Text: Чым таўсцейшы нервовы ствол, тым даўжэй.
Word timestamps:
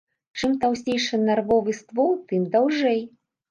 Чым 0.37 0.55
таўсцейшы 0.63 1.19
нервовы 1.27 1.77
ствол, 1.81 2.11
тым 2.33 2.51
даўжэй. 2.59 3.01